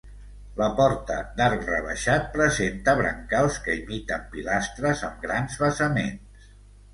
La 0.59 0.67
porta 0.77 1.17
d'arc 1.41 1.67
rebaixat 1.67 2.25
presenta 2.37 2.95
brancals 3.01 3.59
que 3.67 3.77
imiten 3.83 4.25
pilastres, 4.33 5.05
amb 5.11 5.23
grans 5.27 5.61
basaments. 5.67 6.51